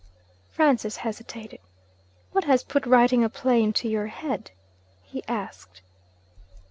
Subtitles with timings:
[0.49, 1.59] Francis hesitated.
[2.31, 4.49] 'What has put writing a play into your head?'
[5.03, 5.83] he asked.